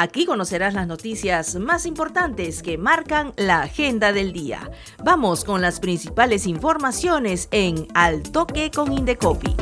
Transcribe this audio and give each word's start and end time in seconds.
Aquí 0.00 0.26
conocerás 0.26 0.74
las 0.74 0.86
noticias 0.86 1.56
más 1.56 1.84
importantes 1.84 2.62
que 2.62 2.78
marcan 2.78 3.32
la 3.36 3.62
agenda 3.62 4.12
del 4.12 4.32
día. 4.32 4.70
Vamos 5.02 5.42
con 5.42 5.60
las 5.60 5.80
principales 5.80 6.46
informaciones 6.46 7.48
en 7.50 7.88
Al 7.94 8.22
Toque 8.22 8.70
con 8.70 8.92
Indecopi. 8.92 9.56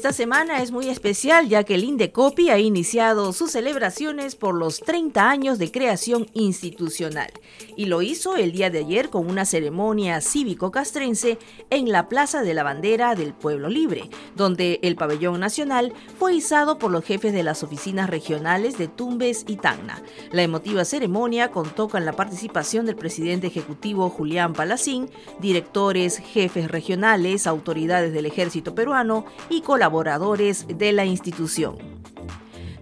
Esta 0.00 0.14
semana 0.14 0.62
es 0.62 0.72
muy 0.72 0.88
especial 0.88 1.46
ya 1.46 1.62
que 1.62 1.74
el 1.74 1.84
Indecopi 1.84 2.48
ha 2.48 2.58
iniciado 2.58 3.34
sus 3.34 3.50
celebraciones 3.50 4.34
por 4.34 4.54
los 4.54 4.80
30 4.80 5.28
años 5.28 5.58
de 5.58 5.70
creación 5.70 6.26
institucional 6.32 7.30
y 7.76 7.84
lo 7.84 8.00
hizo 8.00 8.36
el 8.36 8.52
día 8.52 8.70
de 8.70 8.78
ayer 8.78 9.10
con 9.10 9.28
una 9.28 9.44
ceremonia 9.44 10.22
cívico-castrense 10.22 11.36
en 11.68 11.92
la 11.92 12.08
Plaza 12.08 12.42
de 12.42 12.54
la 12.54 12.62
Bandera 12.62 13.14
del 13.14 13.34
Pueblo 13.34 13.68
Libre, 13.68 14.08
donde 14.36 14.80
el 14.82 14.96
pabellón 14.96 15.38
nacional 15.38 15.92
fue 16.18 16.34
izado 16.34 16.78
por 16.78 16.90
los 16.90 17.04
jefes 17.04 17.34
de 17.34 17.42
las 17.42 17.62
oficinas 17.62 18.08
regionales 18.08 18.78
de 18.78 18.88
Tumbes 18.88 19.44
y 19.48 19.56
Tacna. 19.56 20.02
La 20.32 20.42
emotiva 20.42 20.86
ceremonia 20.86 21.50
contó 21.50 21.88
con 21.88 22.06
la 22.06 22.14
participación 22.14 22.86
del 22.86 22.96
presidente 22.96 23.48
ejecutivo 23.48 24.08
Julián 24.08 24.54
Palacín, 24.54 25.10
directores, 25.40 26.16
jefes 26.16 26.70
regionales, 26.70 27.46
autoridades 27.46 28.14
del 28.14 28.24
ejército 28.24 28.74
peruano 28.74 29.26
y 29.50 29.60
colaboradores 29.60 29.89
de 29.90 30.92
la 30.92 31.04
institución. 31.04 31.76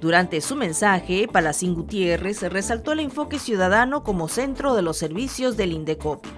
Durante 0.01 0.41
su 0.41 0.55
mensaje, 0.55 1.27
Palacín 1.27 1.75
Gutiérrez 1.75 2.43
resaltó 2.43 2.93
el 2.93 3.01
enfoque 3.01 3.39
ciudadano 3.39 4.05
como 4.05 4.29
centro 4.29 4.75
de 4.75 4.83
los 4.83 4.99
servicios 4.99 5.57
del 5.57 5.73
Indecopi. 5.73 6.29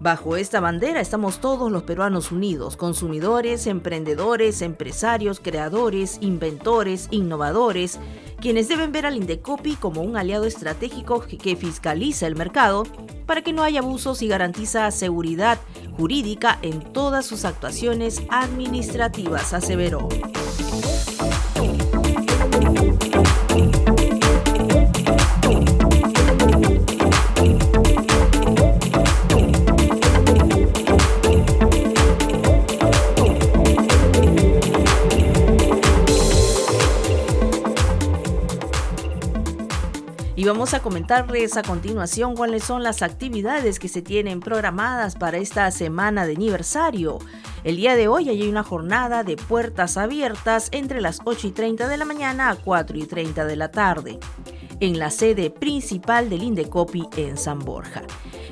Bajo 0.00 0.36
esta 0.36 0.60
bandera 0.60 1.00
estamos 1.00 1.40
todos 1.40 1.72
los 1.72 1.84
peruanos 1.84 2.30
unidos, 2.32 2.76
consumidores, 2.76 3.66
emprendedores, 3.66 4.60
empresarios, 4.62 5.40
creadores, 5.40 6.18
inventores, 6.20 7.08
innovadores, 7.10 7.98
quienes 8.40 8.68
deben 8.68 8.92
ver 8.92 9.06
al 9.06 9.16
Indecopi 9.16 9.74
como 9.76 10.02
un 10.02 10.16
aliado 10.16 10.44
estratégico 10.44 11.20
que 11.20 11.56
fiscaliza 11.56 12.26
el 12.26 12.36
mercado 12.36 12.84
para 13.26 13.42
que 13.42 13.52
no 13.52 13.62
haya 13.62 13.80
abusos 13.80 14.22
y 14.22 14.28
garantiza 14.28 14.90
seguridad 14.90 15.58
jurídica 15.96 16.58
en 16.62 16.80
todas 16.80 17.26
sus 17.26 17.44
actuaciones 17.44 18.22
administrativas, 18.30 19.52
aseveró. 19.52 20.08
Vamos 40.48 40.72
a 40.72 40.80
comentarles 40.80 41.58
a 41.58 41.62
continuación 41.62 42.34
cuáles 42.34 42.64
son 42.64 42.82
las 42.82 43.02
actividades 43.02 43.78
que 43.78 43.88
se 43.88 44.00
tienen 44.00 44.40
programadas 44.40 45.14
para 45.14 45.36
esta 45.36 45.70
semana 45.70 46.26
de 46.26 46.34
aniversario. 46.34 47.18
El 47.64 47.76
día 47.76 47.96
de 47.96 48.08
hoy 48.08 48.30
hay 48.30 48.48
una 48.48 48.62
jornada 48.62 49.24
de 49.24 49.36
puertas 49.36 49.98
abiertas 49.98 50.68
entre 50.72 51.02
las 51.02 51.20
8 51.24 51.48
y 51.48 51.50
30 51.50 51.86
de 51.86 51.96
la 51.98 52.06
mañana 52.06 52.48
a 52.48 52.56
4 52.56 52.96
y 52.96 53.04
30 53.04 53.44
de 53.44 53.56
la 53.56 53.70
tarde 53.70 54.18
en 54.80 54.98
la 54.98 55.10
sede 55.10 55.50
principal 55.50 56.30
del 56.30 56.42
Indecopi 56.42 57.08
en 57.16 57.36
San 57.36 57.58
Borja. 57.58 58.02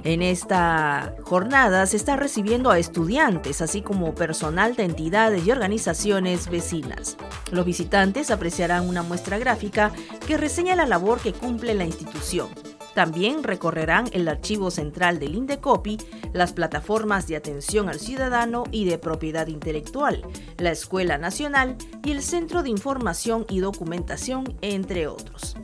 En 0.05 0.23
esta 0.23 1.17
jornada 1.23 1.85
se 1.87 1.97
está 1.97 2.17
recibiendo 2.17 2.71
a 2.71 2.79
estudiantes, 2.79 3.61
así 3.61 3.83
como 3.83 4.15
personal 4.15 4.77
de 4.77 4.85
entidades 4.85 5.45
y 5.45 5.51
organizaciones 5.51 6.49
vecinas. 6.49 7.17
Los 7.51 7.67
visitantes 7.67 8.31
apreciarán 8.31 8.89
una 8.89 9.03
muestra 9.03 9.39
gráfica 9.39 9.93
que 10.27 10.37
reseña 10.37 10.77
la 10.77 10.87
labor 10.87 11.21
que 11.21 11.33
cumple 11.33 11.75
la 11.75 11.85
institución. 11.85 12.49
También 12.95 13.43
recorrerán 13.43 14.09
el 14.13 14.27
archivo 14.27 14.71
central 14.71 15.19
del 15.19 15.35
Indecopi, 15.35 15.99
las 16.33 16.55
plataformas 16.55 17.27
de 17.27 17.37
atención 17.37 17.91
al 17.91 18.01
ciudadano 18.01 18.65
y 18.71 18.87
de 18.87 18.97
propiedad 18.97 19.49
intelectual, 19.49 20.23
la 20.57 20.71
Escuela 20.71 21.19
Nacional 21.19 21.77
y 22.03 22.13
el 22.13 22.23
Centro 22.23 22.63
de 22.63 22.71
Información 22.71 23.45
y 23.51 23.59
Documentación, 23.59 24.57
entre 24.63 25.09
otros. 25.09 25.57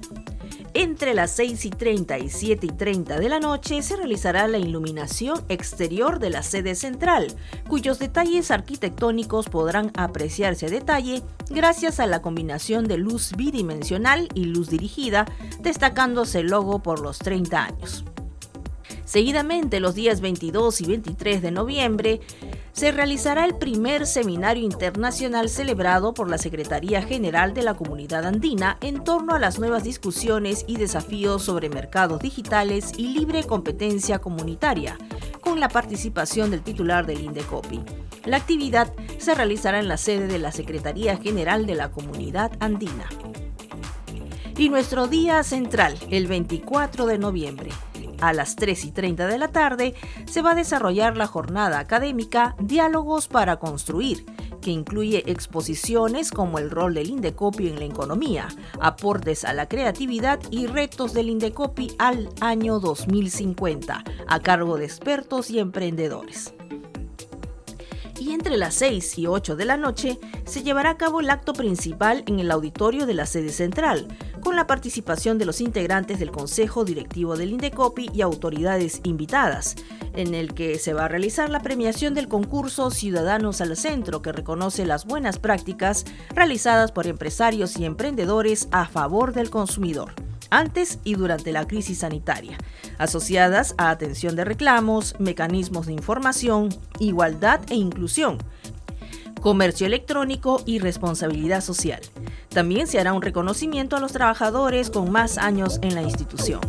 Entre 0.74 1.12
las 1.12 1.32
6 1.32 1.66
y 1.66 1.70
30 1.70 2.18
y 2.18 2.30
7 2.30 2.66
y 2.66 2.70
30 2.70 3.20
de 3.20 3.28
la 3.28 3.40
noche 3.40 3.82
se 3.82 3.94
realizará 3.94 4.48
la 4.48 4.56
iluminación 4.56 5.44
exterior 5.50 6.18
de 6.18 6.30
la 6.30 6.42
sede 6.42 6.74
central, 6.74 7.26
cuyos 7.68 7.98
detalles 7.98 8.50
arquitectónicos 8.50 9.50
podrán 9.50 9.92
apreciarse 9.96 10.66
a 10.66 10.70
detalle 10.70 11.22
gracias 11.50 12.00
a 12.00 12.06
la 12.06 12.22
combinación 12.22 12.88
de 12.88 12.96
luz 12.96 13.32
bidimensional 13.36 14.30
y 14.34 14.44
luz 14.44 14.70
dirigida, 14.70 15.26
destacándose 15.60 16.40
el 16.40 16.46
logo 16.46 16.82
por 16.82 17.00
los 17.00 17.18
30 17.18 17.64
años. 17.64 18.04
Seguidamente, 19.12 19.78
los 19.78 19.94
días 19.94 20.22
22 20.22 20.80
y 20.80 20.86
23 20.86 21.42
de 21.42 21.50
noviembre, 21.50 22.22
se 22.72 22.92
realizará 22.92 23.44
el 23.44 23.58
primer 23.58 24.06
seminario 24.06 24.64
internacional 24.64 25.50
celebrado 25.50 26.14
por 26.14 26.30
la 26.30 26.38
Secretaría 26.38 27.02
General 27.02 27.52
de 27.52 27.60
la 27.60 27.74
Comunidad 27.74 28.24
Andina 28.24 28.78
en 28.80 29.04
torno 29.04 29.34
a 29.34 29.38
las 29.38 29.58
nuevas 29.58 29.84
discusiones 29.84 30.64
y 30.66 30.78
desafíos 30.78 31.42
sobre 31.42 31.68
mercados 31.68 32.20
digitales 32.20 32.92
y 32.96 33.08
libre 33.08 33.44
competencia 33.44 34.18
comunitaria, 34.18 34.96
con 35.42 35.60
la 35.60 35.68
participación 35.68 36.50
del 36.50 36.62
titular 36.62 37.04
del 37.04 37.20
Indecopi. 37.20 37.82
La 38.24 38.38
actividad 38.38 38.94
se 39.18 39.34
realizará 39.34 39.78
en 39.78 39.88
la 39.88 39.98
sede 39.98 40.26
de 40.26 40.38
la 40.38 40.52
Secretaría 40.52 41.18
General 41.18 41.66
de 41.66 41.74
la 41.74 41.90
Comunidad 41.90 42.52
Andina. 42.60 43.10
Y 44.56 44.70
nuestro 44.70 45.06
día 45.06 45.42
central, 45.42 45.98
el 46.08 46.28
24 46.28 47.04
de 47.04 47.18
noviembre, 47.18 47.68
a 48.22 48.32
las 48.32 48.56
3 48.56 48.84
y 48.84 48.92
30 48.92 49.26
de 49.26 49.38
la 49.38 49.48
tarde 49.48 49.94
se 50.26 50.42
va 50.42 50.52
a 50.52 50.54
desarrollar 50.54 51.16
la 51.16 51.26
jornada 51.26 51.80
académica 51.80 52.54
Diálogos 52.60 53.26
para 53.26 53.58
Construir, 53.58 54.24
que 54.60 54.70
incluye 54.70 55.30
exposiciones 55.30 56.30
como 56.30 56.58
el 56.58 56.70
rol 56.70 56.94
del 56.94 57.10
Indecopi 57.10 57.68
en 57.68 57.80
la 57.80 57.84
economía, 57.84 58.48
aportes 58.80 59.44
a 59.44 59.52
la 59.52 59.68
creatividad 59.68 60.38
y 60.50 60.68
retos 60.68 61.12
del 61.12 61.28
Indecopi 61.28 61.94
al 61.98 62.28
año 62.40 62.78
2050, 62.78 64.04
a 64.28 64.40
cargo 64.40 64.78
de 64.78 64.84
expertos 64.84 65.50
y 65.50 65.58
emprendedores 65.58 66.54
y 68.22 68.32
entre 68.32 68.56
las 68.56 68.74
6 68.74 69.18
y 69.18 69.26
8 69.26 69.56
de 69.56 69.64
la 69.64 69.76
noche 69.76 70.20
se 70.44 70.62
llevará 70.62 70.90
a 70.90 70.96
cabo 70.96 71.20
el 71.20 71.28
acto 71.28 71.52
principal 71.54 72.22
en 72.26 72.38
el 72.38 72.52
auditorio 72.52 73.04
de 73.04 73.14
la 73.14 73.26
sede 73.26 73.50
central, 73.50 74.06
con 74.44 74.54
la 74.54 74.68
participación 74.68 75.38
de 75.38 75.44
los 75.44 75.60
integrantes 75.60 76.20
del 76.20 76.30
Consejo 76.30 76.84
Directivo 76.84 77.36
del 77.36 77.50
Indecopi 77.50 78.10
y 78.14 78.20
autoridades 78.20 79.00
invitadas, 79.02 79.74
en 80.14 80.34
el 80.34 80.54
que 80.54 80.78
se 80.78 80.92
va 80.92 81.06
a 81.06 81.08
realizar 81.08 81.50
la 81.50 81.62
premiación 81.62 82.14
del 82.14 82.28
concurso 82.28 82.92
Ciudadanos 82.92 83.60
al 83.60 83.76
Centro, 83.76 84.22
que 84.22 84.30
reconoce 84.30 84.86
las 84.86 85.04
buenas 85.04 85.40
prácticas 85.40 86.04
realizadas 86.32 86.92
por 86.92 87.08
empresarios 87.08 87.76
y 87.76 87.84
emprendedores 87.84 88.68
a 88.70 88.86
favor 88.86 89.32
del 89.32 89.50
consumidor 89.50 90.14
antes 90.52 90.98
y 91.02 91.14
durante 91.14 91.50
la 91.50 91.66
crisis 91.66 91.98
sanitaria, 92.00 92.58
asociadas 92.98 93.74
a 93.78 93.90
atención 93.90 94.36
de 94.36 94.44
reclamos, 94.44 95.16
mecanismos 95.18 95.86
de 95.86 95.94
información, 95.94 96.68
igualdad 97.00 97.60
e 97.70 97.74
inclusión, 97.74 98.38
comercio 99.40 99.86
electrónico 99.86 100.62
y 100.66 100.78
responsabilidad 100.78 101.62
social. 101.62 102.00
También 102.50 102.86
se 102.86 103.00
hará 103.00 103.14
un 103.14 103.22
reconocimiento 103.22 103.96
a 103.96 104.00
los 104.00 104.12
trabajadores 104.12 104.90
con 104.90 105.10
más 105.10 105.38
años 105.38 105.78
en 105.82 105.94
la 105.94 106.02
institución. 106.02 106.60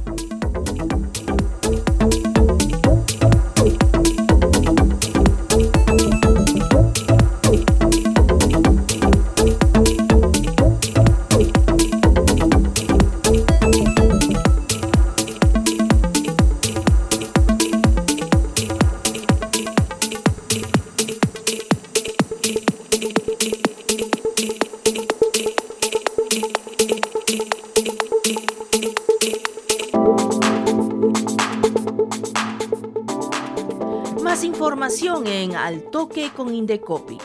En 34.86 35.56
Al 35.56 35.84
Toque 35.92 36.32
con 36.36 36.54
Indecopi 36.54 37.18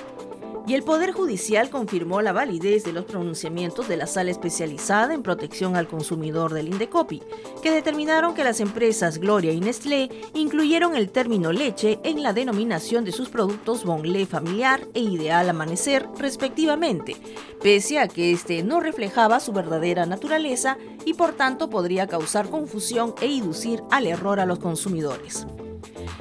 y 0.68 0.74
el 0.74 0.84
Poder 0.84 1.10
Judicial 1.10 1.70
confirmó 1.70 2.22
la 2.22 2.32
validez 2.32 2.84
de 2.84 2.92
los 2.92 3.04
pronunciamientos 3.04 3.88
de 3.88 3.96
la 3.96 4.06
Sala 4.06 4.30
Especializada 4.30 5.12
en 5.12 5.24
Protección 5.24 5.74
al 5.74 5.88
Consumidor 5.88 6.52
del 6.52 6.68
Indecopi, 6.68 7.20
que 7.60 7.72
determinaron 7.72 8.34
que 8.34 8.44
las 8.44 8.60
empresas 8.60 9.18
Gloria 9.18 9.50
y 9.52 9.58
Nestlé 9.58 10.08
incluyeron 10.34 10.94
el 10.94 11.10
término 11.10 11.50
leche 11.50 11.98
en 12.04 12.22
la 12.22 12.32
denominación 12.32 13.04
de 13.04 13.10
sus 13.10 13.28
productos 13.28 13.84
Bonlé 13.84 14.24
Familiar 14.26 14.86
e 14.94 15.00
Ideal 15.00 15.48
Amanecer, 15.48 16.06
respectivamente, 16.16 17.16
pese 17.60 17.98
a 17.98 18.06
que 18.06 18.30
este 18.30 18.62
no 18.62 18.78
reflejaba 18.78 19.40
su 19.40 19.52
verdadera 19.52 20.06
naturaleza 20.06 20.78
y 21.04 21.14
por 21.14 21.32
tanto 21.32 21.70
podría 21.70 22.06
causar 22.06 22.50
confusión 22.50 23.16
e 23.20 23.26
inducir 23.26 23.82
al 23.90 24.06
error 24.06 24.38
a 24.38 24.46
los 24.46 24.60
consumidores. 24.60 25.44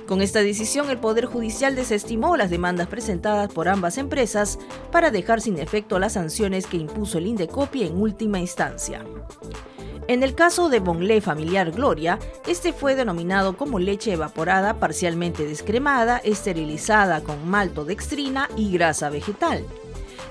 Con 0.07 0.21
esta 0.21 0.39
decisión, 0.39 0.89
el 0.89 0.99
Poder 0.99 1.25
Judicial 1.25 1.75
desestimó 1.75 2.37
las 2.37 2.49
demandas 2.49 2.87
presentadas 2.87 3.51
por 3.51 3.67
ambas 3.67 3.97
empresas 3.97 4.57
para 4.89 5.11
dejar 5.11 5.41
sin 5.41 5.59
efecto 5.59 5.99
las 5.99 6.13
sanciones 6.13 6.65
que 6.65 6.77
impuso 6.77 7.17
el 7.17 7.27
Indecopi 7.27 7.83
en 7.83 7.99
última 8.01 8.39
instancia. 8.39 9.03
En 10.07 10.23
el 10.23 10.33
caso 10.33 10.69
de 10.69 10.79
Bonlé 10.79 11.19
Familiar 11.19 11.71
Gloria, 11.71 12.17
este 12.47 12.71
fue 12.71 12.95
denominado 12.95 13.57
como 13.57 13.79
leche 13.79 14.13
evaporada 14.13 14.79
parcialmente 14.79 15.45
descremada, 15.45 16.19
esterilizada 16.19 17.21
con 17.21 17.45
maltodextrina 17.49 18.47
y 18.55 18.71
grasa 18.71 19.09
vegetal. 19.09 19.65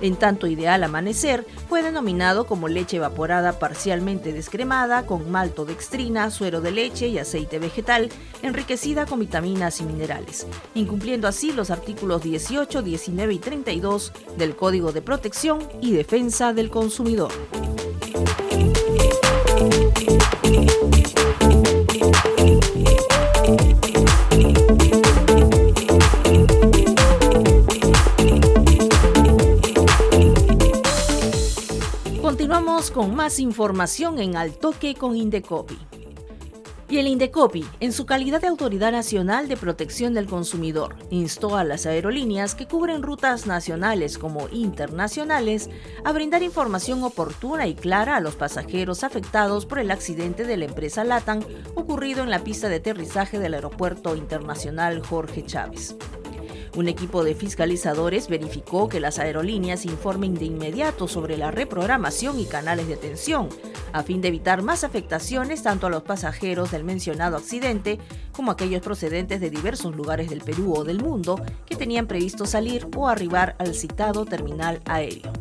En 0.00 0.16
tanto 0.16 0.46
Ideal 0.46 0.84
Amanecer 0.84 1.46
fue 1.68 1.82
denominado 1.82 2.46
como 2.46 2.68
leche 2.68 2.98
evaporada 2.98 3.58
parcialmente 3.58 4.32
descremada 4.32 5.06
con 5.06 5.30
maltodextrina, 5.30 6.30
suero 6.30 6.60
de 6.60 6.72
leche 6.72 7.08
y 7.08 7.18
aceite 7.18 7.58
vegetal, 7.58 8.10
enriquecida 8.42 9.06
con 9.06 9.20
vitaminas 9.20 9.80
y 9.80 9.84
minerales, 9.84 10.46
incumpliendo 10.74 11.28
así 11.28 11.52
los 11.52 11.70
artículos 11.70 12.22
18, 12.22 12.82
19 12.82 13.34
y 13.34 13.38
32 13.38 14.12
del 14.36 14.56
Código 14.56 14.92
de 14.92 15.02
Protección 15.02 15.60
y 15.80 15.92
Defensa 15.92 16.52
del 16.52 16.70
Consumidor. 16.70 17.32
Con 32.96 33.14
más 33.14 33.40
información 33.40 34.18
en 34.20 34.38
Al 34.38 34.56
Toque 34.56 34.94
con 34.94 35.14
Indecopi. 35.16 35.76
Y 36.88 36.96
el 36.96 37.08
Indecopi, 37.08 37.62
en 37.80 37.92
su 37.92 38.06
calidad 38.06 38.40
de 38.40 38.46
Autoridad 38.46 38.90
Nacional 38.90 39.48
de 39.48 39.58
Protección 39.58 40.14
del 40.14 40.24
Consumidor, 40.24 40.96
instó 41.10 41.58
a 41.58 41.64
las 41.64 41.84
aerolíneas 41.84 42.54
que 42.54 42.66
cubren 42.66 43.02
rutas 43.02 43.46
nacionales 43.46 44.16
como 44.16 44.48
internacionales 44.48 45.68
a 46.06 46.12
brindar 46.12 46.42
información 46.42 47.02
oportuna 47.02 47.66
y 47.66 47.74
clara 47.74 48.16
a 48.16 48.20
los 48.20 48.34
pasajeros 48.34 49.04
afectados 49.04 49.66
por 49.66 49.78
el 49.78 49.90
accidente 49.90 50.44
de 50.46 50.56
la 50.56 50.64
empresa 50.64 51.04
LATAM 51.04 51.40
ocurrido 51.74 52.22
en 52.22 52.30
la 52.30 52.44
pista 52.44 52.70
de 52.70 52.76
aterrizaje 52.76 53.38
del 53.38 53.52
Aeropuerto 53.52 54.16
Internacional 54.16 55.04
Jorge 55.04 55.44
Chávez. 55.44 55.96
Un 56.76 56.88
equipo 56.88 57.24
de 57.24 57.34
fiscalizadores 57.34 58.28
verificó 58.28 58.86
que 58.86 59.00
las 59.00 59.18
aerolíneas 59.18 59.86
informen 59.86 60.34
de 60.34 60.44
inmediato 60.44 61.08
sobre 61.08 61.38
la 61.38 61.50
reprogramación 61.50 62.38
y 62.38 62.44
canales 62.44 62.86
de 62.86 62.94
atención, 62.94 63.48
a 63.94 64.02
fin 64.02 64.20
de 64.20 64.28
evitar 64.28 64.60
más 64.60 64.84
afectaciones 64.84 65.62
tanto 65.62 65.86
a 65.86 65.90
los 65.90 66.02
pasajeros 66.02 66.72
del 66.72 66.84
mencionado 66.84 67.38
accidente 67.38 67.98
como 68.30 68.50
a 68.50 68.54
aquellos 68.54 68.82
procedentes 68.82 69.40
de 69.40 69.48
diversos 69.48 69.96
lugares 69.96 70.28
del 70.28 70.42
Perú 70.42 70.74
o 70.76 70.84
del 70.84 71.02
mundo 71.02 71.40
que 71.64 71.76
tenían 71.76 72.06
previsto 72.06 72.44
salir 72.44 72.86
o 72.94 73.08
arribar 73.08 73.56
al 73.58 73.74
citado 73.74 74.26
terminal 74.26 74.82
aéreo. 74.84 75.32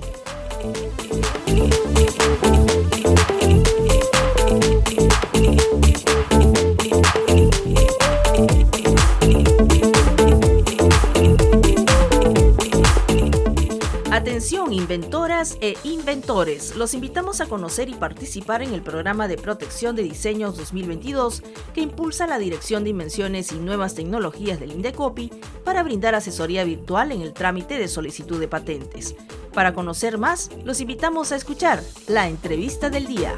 E 15.60 15.76
inventores, 15.84 16.76
los 16.76 16.94
invitamos 16.94 17.42
a 17.42 17.48
conocer 17.48 17.90
y 17.90 17.96
participar 17.96 18.62
en 18.62 18.76
el 18.76 18.84
programa 18.84 19.28
de 19.28 19.38
protección 19.38 19.96
de 19.96 20.04
diseños 20.04 20.56
2022 20.56 21.42
que 21.74 21.82
impulsa 21.82 22.28
la 22.28 22.38
Dirección 22.38 22.84
de 22.84 22.92
Invenciones 22.92 23.52
y 23.52 23.56
Nuevas 23.56 23.96
Tecnologías 23.96 24.60
del 24.60 24.72
Indecopi 24.72 25.32
para 25.66 25.82
brindar 25.82 26.14
asesoría 26.14 26.64
virtual 26.64 27.12
en 27.12 27.22
el 27.22 27.34
trámite 27.34 27.80
de 27.80 27.88
solicitud 27.88 28.40
de 28.40 28.48
patentes. 28.48 29.16
Para 29.52 29.74
conocer 29.74 30.20
más, 30.20 30.52
los 30.64 30.80
invitamos 30.80 31.32
a 31.32 31.38
escuchar 31.38 31.82
la 32.08 32.28
entrevista 32.28 32.92
del 32.92 33.08
día. 33.08 33.36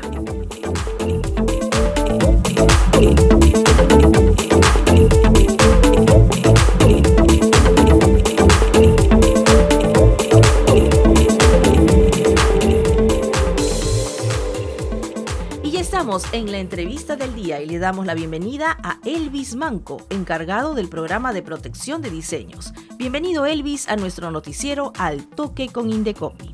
En 16.31 16.51
la 16.51 16.59
entrevista 16.59 17.15
del 17.15 17.33
día 17.33 17.59
y 17.59 17.65
le 17.65 17.79
damos 17.79 18.05
la 18.05 18.13
bienvenida 18.13 18.77
a 18.83 18.99
Elvis 19.05 19.55
Manco, 19.55 20.05
encargado 20.11 20.75
del 20.75 20.87
programa 20.87 21.33
de 21.33 21.41
protección 21.41 22.03
de 22.03 22.11
diseños. 22.11 22.73
Bienvenido 22.95 23.47
Elvis 23.47 23.89
a 23.89 23.95
nuestro 23.95 24.29
noticiero 24.29 24.93
Al 24.99 25.25
Toque 25.25 25.69
con 25.69 25.89
Indecopi. 25.89 26.51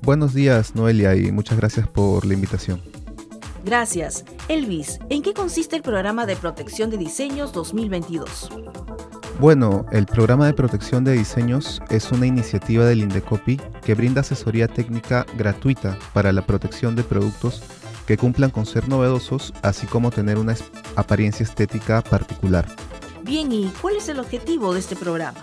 Buenos 0.00 0.32
días 0.32 0.74
Noelia 0.74 1.14
y 1.16 1.30
muchas 1.32 1.58
gracias 1.58 1.86
por 1.86 2.24
la 2.24 2.32
invitación. 2.32 2.80
Gracias. 3.62 4.24
Elvis, 4.48 4.98
¿en 5.10 5.22
qué 5.22 5.34
consiste 5.34 5.76
el 5.76 5.82
programa 5.82 6.24
de 6.24 6.34
protección 6.34 6.88
de 6.88 6.96
diseños 6.96 7.52
2022? 7.52 8.48
Bueno, 9.38 9.84
el 9.92 10.06
programa 10.06 10.46
de 10.46 10.54
protección 10.54 11.04
de 11.04 11.12
diseños 11.12 11.82
es 11.90 12.10
una 12.10 12.26
iniciativa 12.26 12.86
del 12.86 13.00
Indecopi 13.00 13.60
que 13.84 13.94
brinda 13.94 14.22
asesoría 14.22 14.66
técnica 14.66 15.26
gratuita 15.36 15.98
para 16.14 16.32
la 16.32 16.46
protección 16.46 16.96
de 16.96 17.04
productos 17.04 17.62
que 18.06 18.16
cumplan 18.16 18.50
con 18.50 18.66
ser 18.66 18.88
novedosos, 18.88 19.52
así 19.62 19.86
como 19.86 20.10
tener 20.10 20.38
una 20.38 20.56
apariencia 20.96 21.44
estética 21.44 22.02
particular. 22.02 22.66
Bien, 23.22 23.52
¿y 23.52 23.70
cuál 23.80 23.96
es 23.96 24.08
el 24.08 24.18
objetivo 24.18 24.74
de 24.74 24.80
este 24.80 24.96
programa? 24.96 25.40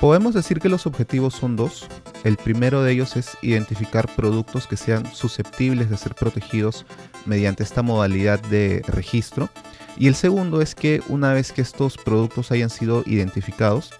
Podemos 0.00 0.32
decir 0.32 0.60
que 0.60 0.70
los 0.70 0.86
objetivos 0.86 1.34
son 1.34 1.56
dos. 1.56 1.86
El 2.24 2.38
primero 2.38 2.82
de 2.82 2.92
ellos 2.92 3.16
es 3.16 3.36
identificar 3.42 4.08
productos 4.16 4.66
que 4.66 4.78
sean 4.78 5.04
susceptibles 5.12 5.90
de 5.90 5.96
ser 5.98 6.14
protegidos 6.14 6.86
mediante 7.26 7.62
esta 7.62 7.82
modalidad 7.82 8.40
de 8.40 8.82
registro. 8.86 9.50
Y 9.98 10.06
el 10.06 10.14
segundo 10.14 10.62
es 10.62 10.74
que 10.74 11.02
una 11.08 11.34
vez 11.34 11.52
que 11.52 11.60
estos 11.60 11.98
productos 11.98 12.50
hayan 12.50 12.70
sido 12.70 13.02
identificados, 13.04 13.90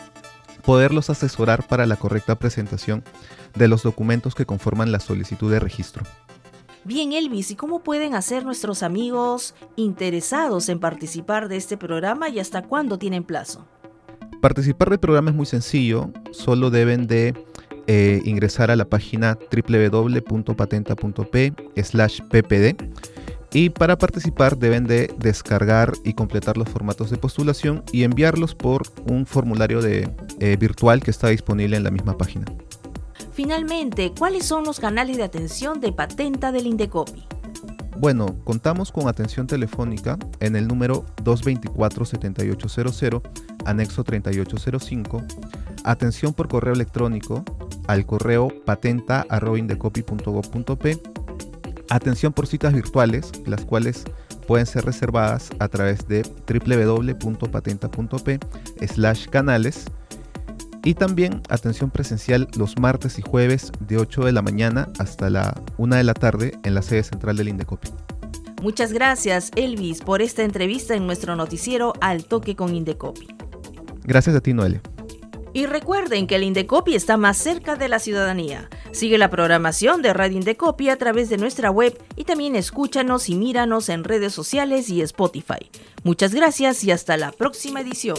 poderlos 0.62 1.10
asesorar 1.10 1.66
para 1.66 1.84
la 1.84 1.96
correcta 1.96 2.38
presentación 2.38 3.04
de 3.54 3.68
los 3.68 3.82
documentos 3.82 4.34
que 4.34 4.46
conforman 4.46 4.92
la 4.92 5.00
solicitud 5.00 5.50
de 5.50 5.60
registro. 5.60 6.04
Bien, 6.84 7.12
Elvis, 7.12 7.50
¿y 7.50 7.56
cómo 7.56 7.80
pueden 7.80 8.14
hacer 8.14 8.44
nuestros 8.44 8.82
amigos 8.82 9.54
interesados 9.76 10.70
en 10.70 10.80
participar 10.80 11.48
de 11.48 11.56
este 11.56 11.76
programa 11.76 12.30
y 12.30 12.38
hasta 12.38 12.62
cuándo 12.62 12.98
tienen 12.98 13.22
plazo? 13.22 13.66
Participar 14.40 14.88
del 14.88 14.98
programa 14.98 15.28
es 15.30 15.36
muy 15.36 15.44
sencillo, 15.44 16.10
solo 16.30 16.70
deben 16.70 17.06
de 17.06 17.34
eh, 17.86 18.22
ingresar 18.24 18.70
a 18.70 18.76
la 18.76 18.86
página 18.86 19.36
www.patenta.p 19.52 21.52
ppd 22.30 22.76
y 23.52 23.70
para 23.70 23.98
participar 23.98 24.56
deben 24.56 24.86
de 24.86 25.12
descargar 25.18 25.92
y 26.04 26.14
completar 26.14 26.56
los 26.56 26.68
formatos 26.68 27.10
de 27.10 27.16
postulación 27.18 27.82
y 27.92 28.04
enviarlos 28.04 28.54
por 28.54 28.84
un 29.06 29.26
formulario 29.26 29.80
eh, 29.84 30.06
virtual 30.58 31.02
que 31.02 31.10
está 31.10 31.28
disponible 31.28 31.76
en 31.76 31.84
la 31.84 31.90
misma 31.90 32.16
página. 32.16 32.46
Finalmente, 33.42 34.12
¿cuáles 34.12 34.44
son 34.44 34.64
los 34.64 34.78
canales 34.78 35.16
de 35.16 35.22
atención 35.22 35.80
de 35.80 35.94
patenta 35.94 36.52
del 36.52 36.66
Indecopi? 36.66 37.26
Bueno, 37.96 38.36
contamos 38.44 38.92
con 38.92 39.08
atención 39.08 39.46
telefónica 39.46 40.18
en 40.40 40.56
el 40.56 40.68
número 40.68 41.06
224-7800, 41.24 43.22
anexo 43.64 44.04
3805, 44.04 45.22
atención 45.84 46.34
por 46.34 46.48
correo 46.48 46.74
electrónico 46.74 47.42
al 47.88 48.04
correo 48.04 48.48
patenta.indecopi.gov.p, 48.66 51.00
atención 51.88 52.34
por 52.34 52.46
citas 52.46 52.74
virtuales, 52.74 53.32
las 53.46 53.64
cuales 53.64 54.04
pueden 54.46 54.66
ser 54.66 54.84
reservadas 54.84 55.48
a 55.60 55.68
través 55.68 56.06
de 56.06 56.24
www.patenta.p 56.46 58.38
slash 58.86 59.28
canales 59.28 59.86
y 60.84 60.94
también 60.94 61.42
atención 61.48 61.90
presencial 61.90 62.48
los 62.56 62.78
martes 62.78 63.18
y 63.18 63.22
jueves 63.22 63.72
de 63.80 63.98
8 63.98 64.24
de 64.24 64.32
la 64.32 64.42
mañana 64.42 64.88
hasta 64.98 65.30
la 65.30 65.60
1 65.78 65.96
de 65.96 66.04
la 66.04 66.14
tarde 66.14 66.58
en 66.64 66.74
la 66.74 66.82
sede 66.82 67.02
central 67.02 67.36
del 67.36 67.48
Indecopi. 67.48 67.88
Muchas 68.62 68.92
gracias, 68.92 69.50
Elvis, 69.56 70.02
por 70.02 70.20
esta 70.20 70.42
entrevista 70.42 70.94
en 70.94 71.06
nuestro 71.06 71.34
noticiero 71.34 71.94
Al 72.00 72.24
Toque 72.24 72.56
con 72.56 72.74
Indecopi. 72.74 73.28
Gracias 74.04 74.36
a 74.36 74.40
ti, 74.40 74.52
Noelia. 74.52 74.82
Y 75.52 75.66
recuerden 75.66 76.26
que 76.26 76.36
el 76.36 76.44
Indecopi 76.44 76.94
está 76.94 77.16
más 77.16 77.36
cerca 77.36 77.74
de 77.74 77.88
la 77.88 77.98
ciudadanía. 77.98 78.68
Sigue 78.92 79.18
la 79.18 79.30
programación 79.30 80.02
de 80.02 80.12
Radio 80.12 80.36
Indecopi 80.36 80.90
a 80.90 80.96
través 80.96 81.28
de 81.28 81.38
nuestra 81.38 81.70
web 81.70 81.98
y 82.16 82.24
también 82.24 82.54
escúchanos 82.54 83.28
y 83.28 83.34
míranos 83.34 83.88
en 83.88 84.04
redes 84.04 84.32
sociales 84.32 84.90
y 84.90 85.00
Spotify. 85.02 85.70
Muchas 86.04 86.34
gracias 86.34 86.84
y 86.84 86.92
hasta 86.92 87.16
la 87.16 87.32
próxima 87.32 87.80
edición. 87.80 88.18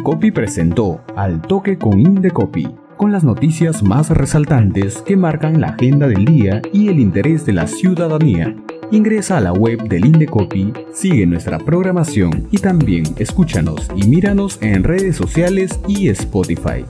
Indecopi 0.00 0.30
presentó 0.30 1.02
Al 1.14 1.42
Toque 1.42 1.76
con 1.76 2.00
Indecopi, 2.00 2.66
con 2.96 3.12
las 3.12 3.22
noticias 3.22 3.82
más 3.82 4.08
resaltantes 4.08 5.02
que 5.02 5.14
marcan 5.14 5.60
la 5.60 5.68
agenda 5.68 6.08
del 6.08 6.24
día 6.24 6.62
y 6.72 6.88
el 6.88 6.98
interés 6.98 7.44
de 7.44 7.52
la 7.52 7.66
ciudadanía. 7.66 8.56
Ingresa 8.90 9.36
a 9.36 9.42
la 9.42 9.52
web 9.52 9.86
del 9.90 10.06
Indecopi, 10.06 10.72
sigue 10.94 11.26
nuestra 11.26 11.58
programación 11.58 12.48
y 12.50 12.56
también 12.56 13.04
escúchanos 13.18 13.90
y 13.94 14.08
míranos 14.08 14.56
en 14.62 14.84
redes 14.84 15.16
sociales 15.16 15.78
y 15.86 16.08
Spotify. 16.08 16.86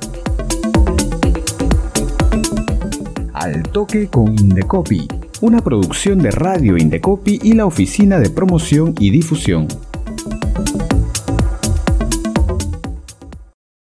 Al 3.32 3.64
Toque 3.64 4.06
con 4.06 4.38
Indecopi, 4.38 5.08
una 5.40 5.58
producción 5.58 6.20
de 6.20 6.30
Radio 6.30 6.76
Indecopi 6.76 7.40
y 7.42 7.54
la 7.54 7.66
Oficina 7.66 8.20
de 8.20 8.30
Promoción 8.30 8.94
y 9.00 9.10
Difusión. 9.10 9.66